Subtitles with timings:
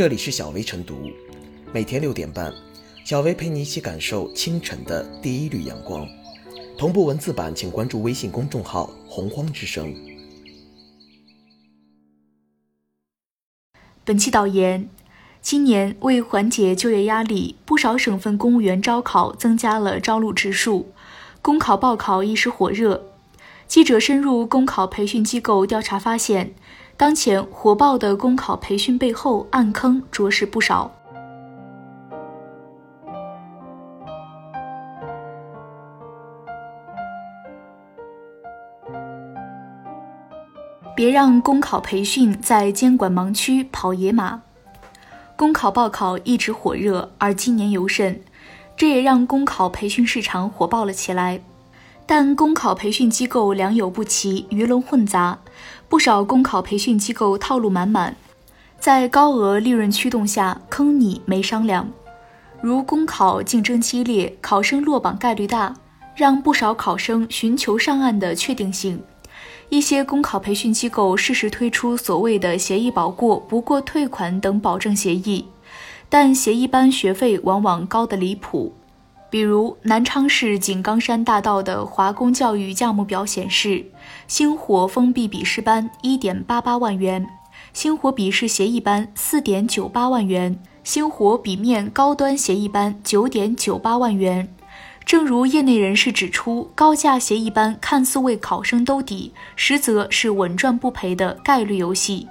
[0.00, 1.10] 这里是小薇晨读，
[1.74, 2.50] 每天六点半，
[3.04, 6.08] 小薇陪你一起感受清晨的第一缕阳光。
[6.78, 9.94] 同步文字版，请关注微信公众号“洪荒之声”。
[14.02, 14.88] 本期导言：
[15.42, 20.94] 今年为缓解就业压力，不少省份公务员招考增加了招录职数，
[21.42, 23.04] 公考报考一时火热。
[23.68, 26.54] 记者深入公考培训机构调查发现。
[27.00, 30.92] 当前火爆的公考培训背后，暗坑着实不少。
[40.94, 44.42] 别让公考培训在监管盲区跑野马。
[45.36, 48.20] 公考报考一直火热，而今年尤甚，
[48.76, 51.40] 这也让公考培训市场火爆了起来。
[52.12, 55.38] 但公考培训机构良莠不齐，鱼龙混杂，
[55.88, 58.16] 不少公考培训机构套路满满，
[58.80, 61.88] 在高额利润驱动下坑你没商量。
[62.60, 65.72] 如公考竞争激烈，考生落榜概率大，
[66.16, 69.00] 让不少考生寻求上岸的确定性。
[69.68, 75.46] 一些公考培训机构适时推出所谓的协议保过、不过退款等保证协议，
[76.08, 78.74] 但协议班学费往往高得离谱。
[79.30, 83.86] 比如南昌市井冈山大道的华工教育价目表显示，
[84.26, 87.24] 星火封闭笔试班一点八八万元，
[87.72, 94.52] 星火笔试协议班四点九八万元，星火笔面高端协议班九点九八万元。
[95.06, 102.28] 正如业内人士指出，高价协议班看似为考生兜底，实则是稳赚不赔的概率游戏。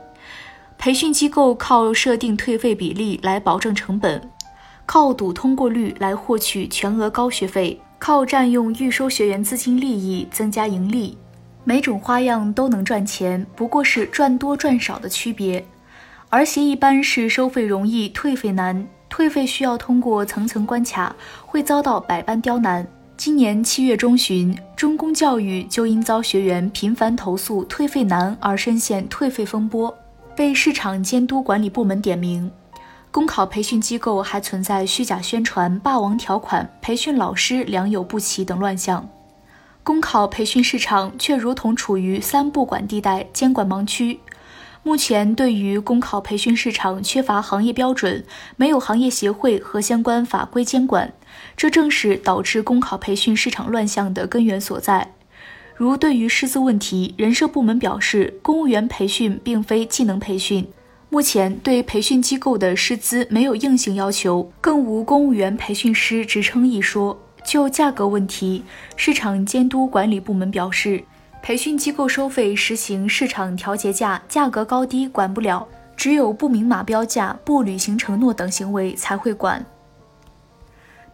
[0.77, 4.29] 培训机构靠设定退费比例来保证成本。
[4.91, 11.15] 靠赌通过率来获取全额高学费，靠占用预收学员资金利益增加盈利，
[11.63, 15.63] 每种花样都能赚钱，不过是赚多赚少的区别。
[16.29, 22.87] 而协议班是收费容易退费难，退费需要通过层层关卡，会遭到百般刁难。
[23.15, 29.95] 今年七月中旬，中公教育就因遭学员频繁投诉退费难而深陷退费风波，
[30.35, 32.49] 被市场监督管理部门点名。
[33.11, 39.09] 公考培训机构还存在虚假宣传、霸王条款、培训老师良莠不齐等乱象，
[39.83, 44.19] 公考培训市场却如同处于三不管地带、监管盲区。
[44.83, 48.23] 目前，对于公考培训市场缺乏行业标准，
[48.55, 51.11] 没有行业协会和相关法规监管，
[51.57, 55.15] 这正是导致公考培训市场乱象的根源所在。
[55.75, 60.67] 如对于师资问题，人社部门表示，公务员培训并非技能培训。
[61.11, 67.17] 目前对培训机构的师资没有硬性要求，更无公务员培训师职称一说。
[67.43, 68.63] 就价格问题，
[68.95, 71.03] 市场监督管理部门表示，
[71.41, 79.65] 培训机构收费实行市场调节价，价格高低管不了，只有不明码标价、不履行承诺等行为才会管。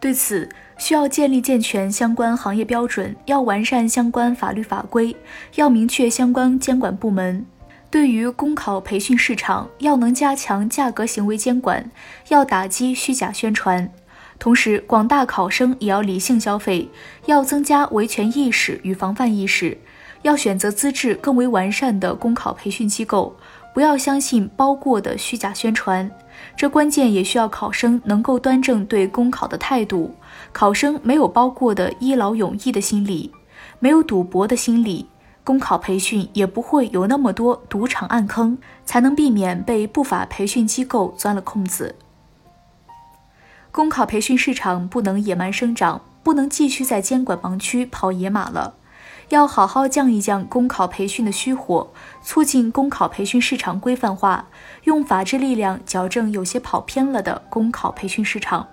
[0.01, 5.15] 对此，需要建立健全相关行业标准，要完善相关法律法规，
[5.55, 7.45] 要明确相关监管部门。
[7.95, 11.89] 对于公考培训市场，要能加强价格行为监管，
[12.27, 13.89] 要打击虚假宣传，
[14.37, 16.89] 同时广大考生也要理性消费，
[17.25, 19.77] 要增加维权意识与防范意识，
[20.23, 23.33] 要选择资质更为完善的公考培训机构，
[23.73, 26.11] 不要相信包过的虚假宣传。
[26.57, 30.13] 这关键也需要考生能够端正对公考的态度，
[30.51, 33.31] 考生没有包过的一劳永逸的心理，
[33.79, 35.05] 没有赌博的心理。
[35.45, 41.95] 公考培训也不会有那么多赌场暗坑，才能避免被不法培训机构钻了空子。
[43.71, 48.73] 公考培训市场不能野蛮生长，不能继续在监管盲区跑野马了，
[49.29, 51.91] 要好好降一降公考培训的虚火，
[52.23, 54.47] 促进公考培训市场规范化，
[54.85, 58.65] 用法治力量矫正有些跑偏了的公考培训市场。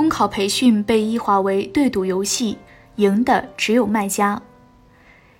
[0.00, 2.56] 公考培训被异化为对赌游戏，
[2.96, 4.40] 赢的只有卖家。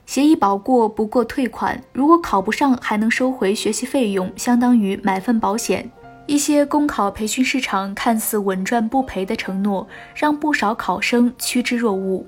[0.05, 5.91] 协议保过不过退款，如果考不上还能收回学习费用，相当于买份保险。
[6.27, 12.27] 一些公考培训市场看似稳赚不赔的承诺，让不少考生趋之若鹜。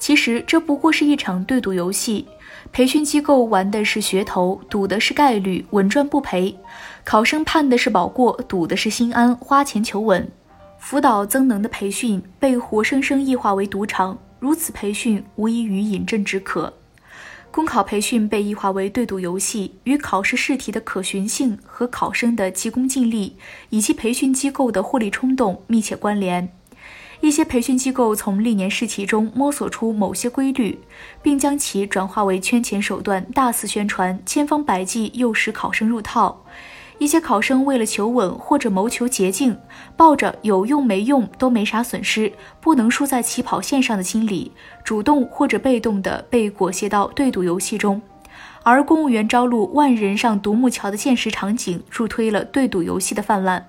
[0.00, 2.26] 其实这不过是一场对赌游戏，
[2.72, 6.56] 培训机构玩的是噱头，赌的是概率，稳赚不赔；
[7.04, 10.28] 考生盼的是保过，赌的是心安，花钱求稳。
[10.82, 16.74] 辅导增能的培训被活生生异化为赌场，如此培训无异于饮鸩止渴。
[17.52, 23.36] 公考培训被异化为对赌游戏，与考试试题的可循性和考生的急功近利
[23.70, 26.52] 以及培训机构的获利冲动密切关联。
[27.20, 30.80] 一些培训机构从历年试题中摸索出某些规律，
[31.22, 36.44] 并将其转化为圈钱手段，大肆宣传，千方百计诱使考生入套。
[37.02, 39.58] 一些考生为了求稳或者谋求捷径，
[39.96, 44.52] 抱着有用没用都没啥损失，不能输在起跑线上的心理，
[44.84, 48.00] 主动或者被动地被裹挟到对赌游戏中。
[48.62, 53.68] 而公务员招录万人上独木桥的现实场景，助推了对赌游戏的泛滥。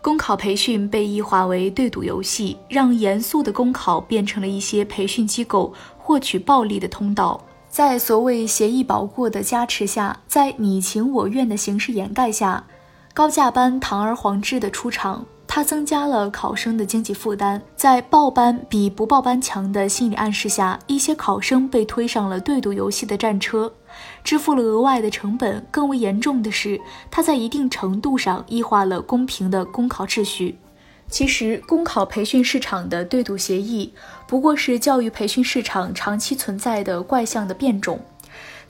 [0.00, 7.38] 公考培训被异化为对赌游戏，让严肃的公考变成了一些培训机构获取暴利的通道。
[7.72, 12.62] 在所谓协议保过的加持下，在你情我愿的形式掩盖下，
[13.14, 17.62] 高价班堂而皇之的出场，它增加了考生的经济负担。
[17.74, 23.72] 在报班比不报班强的心理暗示下，一些考生被推上了对赌游戏的战车。
[24.22, 26.78] 支付了额外的成本，更为严重的是，
[27.10, 30.58] 它在一定程度上异化了公平的公考秩序。
[31.12, 33.92] 其实，公考培训市场的对赌协议
[34.26, 38.00] 不过是教育培训市场长期存在的怪象的变种。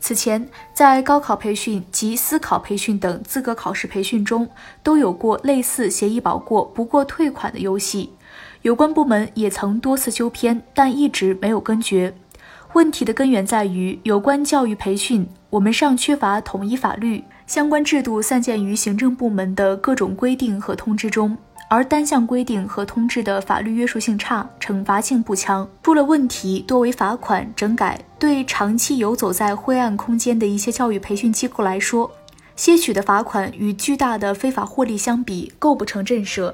[0.01, 4.49] 此前，在高考培训及司考培训等资格考试培训中，
[4.83, 8.11] 都有过类似协议保过不过退款的游戏，
[8.63, 12.13] 有关部门也曾多次纠偏，但一直没有根绝。
[12.73, 21.37] 问题的根源在于，有关教育培训，我们尚缺乏统一法律，相关制度散见于行政部门的各种规定和通知中，
[21.73, 27.99] 而单项规定和通知的法律约束性差，惩罚性不强，出了问题多为罚款整改。
[28.19, 32.13] 对长期游走在灰暗空间的一些教育培训机构来说，
[32.57, 36.53] 些许的罚款与巨大的非法获利相比，构不成震慑。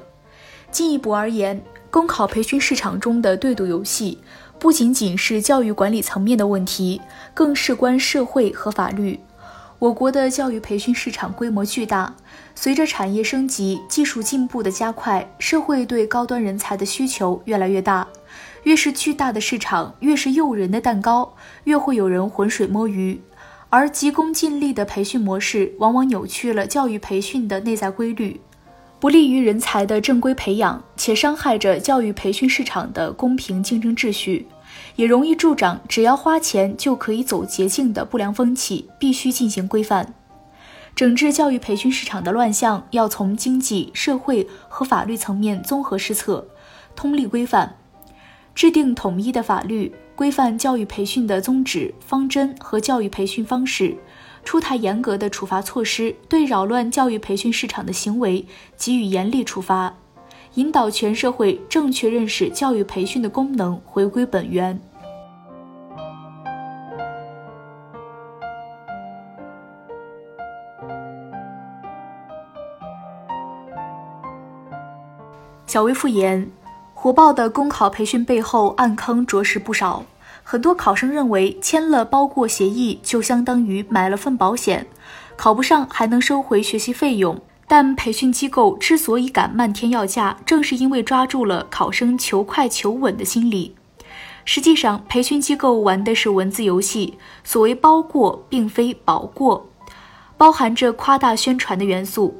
[0.71, 1.61] 进一步而言，
[1.91, 4.19] 公考培训市场中的对赌游戏。
[4.57, 7.01] 不仅仅是教育管理层面的问题，
[7.33, 9.19] 更事关社会和法律。
[9.79, 12.13] 我国的教育培训市场规模巨大，
[12.53, 18.05] 随着产业升级、技术进步的加快，社会对高端人才的需求越来越大。
[18.63, 21.33] 越是巨大的市场，越是诱人的蛋糕，
[21.63, 23.21] 越会有人浑水摸鱼。
[23.69, 28.41] 而急功近利的培训模式，往往扭曲了教育培训的内在规律，
[28.99, 34.45] 不利于人才的正规培养，且伤害着教育培训市场的公平竞争秩序。
[34.95, 40.13] 也容易助长只要花钱就可以走捷径的不良风气，必须进行规范。
[40.95, 46.47] 整治教育培训市场的乱象，要从经济社会和法律层面综合施策，
[46.95, 47.77] 通力规范，
[48.53, 53.95] 制定统一的法律规范教育培训的宗旨、方针和教育培训方式，
[54.43, 58.45] 出台严格的处罚措施，对扰乱教育培训市场的行为
[58.77, 59.95] 给予严厉处罚。
[60.59, 64.77] 引导全社会正确认识教育培训的功能，回归本源。
[75.65, 76.51] 小微复言，
[76.93, 80.03] 火爆的公考培训背后暗坑着实不少。
[80.43, 84.85] 很多考生认为，签了包过协议就相当于买了份保险，
[85.37, 87.39] 考不上还能收回学习费用。
[87.69, 93.75] 但培训机构之所以敢漫天要价，正是因为抓住了考生求快求稳的心理。
[94.43, 97.19] 实际上，培训机构玩的是文字游戏。
[97.43, 99.69] 所谓包过，并非保过，
[100.35, 102.35] 包含着夸大宣传的元素。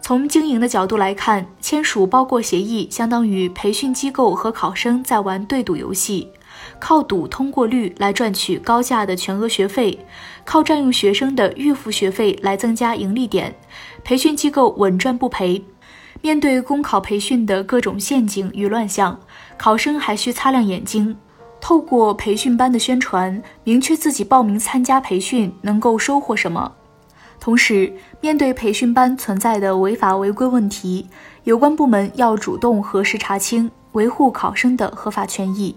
[0.00, 6.28] 从经营的角度来看，签署包过协议，相当于培训机构和考生在玩对赌游戏。
[6.78, 9.98] 靠赌通过率来赚取高价的全额学费，
[10.44, 13.54] 靠占用学生的预付学费来增加盈利点，
[14.04, 15.64] 培训机构稳赚不赔。
[16.20, 19.20] 面对公考培训的各种陷阱与乱象，
[19.56, 21.16] 考生还需擦亮眼睛，
[21.60, 26.72] 透过培训班的宣传，明确自己报名参加培训能够收获什么。
[27.38, 31.06] 同时，面对培训班存在的违法违规问题，
[31.44, 35.76] 有关部门要主动核实查清，维护考生的合法权益。